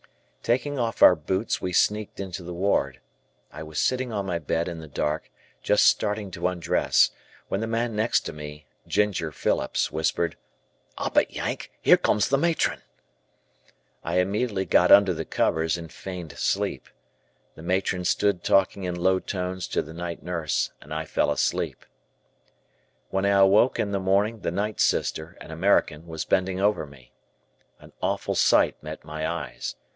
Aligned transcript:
Taking 0.41 0.79
off 0.79 1.03
our 1.03 1.13
boots 1.15 1.61
we 1.61 1.71
sneaked 1.73 2.19
into 2.19 2.41
the 2.41 2.55
ward. 2.55 2.99
I 3.51 3.61
was 3.61 3.79
sitting 3.79 4.11
on 4.11 4.25
my 4.25 4.39
bed 4.39 4.67
in 4.67 4.79
the 4.79 4.87
dark, 4.87 5.29
just 5.61 5.85
starting 5.85 6.31
to 6.31 6.47
undress, 6.47 7.11
when 7.47 7.61
the 7.61 7.67
man 7.67 7.95
next 7.95 8.21
to 8.21 8.33
me, 8.33 8.65
"Ginger" 8.87 9.31
Phillips, 9.31 9.91
whispered. 9.91 10.37
"'Op 10.97 11.15
it, 11.17 11.29
Yank, 11.29 11.71
'ere 11.85 11.95
comes 11.97 12.27
the 12.29 12.39
matron." 12.39 12.81
I 14.03 14.17
immediately 14.17 14.65
got 14.65 14.91
under 14.91 15.13
the 15.13 15.23
covers 15.25 15.77
and 15.77 15.93
feigned 15.93 16.35
sleep. 16.39 16.89
The 17.53 17.61
matron 17.61 18.03
stood 18.03 18.43
talking 18.43 18.83
in 18.85 18.95
low 18.95 19.19
tones 19.19 19.67
to 19.67 19.83
the 19.83 19.93
night 19.93 20.23
nurse 20.23 20.71
and 20.81 20.91
I 20.91 21.05
fell 21.05 21.29
asleep. 21.29 21.85
When 23.11 23.27
I 23.27 23.37
awoke 23.37 23.77
in 23.79 23.91
the 23.91 23.99
morning 23.99 24.39
the 24.39 24.49
night 24.51 24.79
sister, 24.79 25.37
an 25.39 25.51
American, 25.51 26.07
was 26.07 26.25
bending 26.25 26.59
over 26.59 26.87
me. 26.87 27.13
An 27.79 27.93
awful 28.01 28.33
sight 28.33 28.81
met 28.81 29.05
my 29.05 29.27
eyes. 29.29 29.75